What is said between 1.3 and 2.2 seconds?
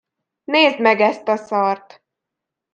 szart!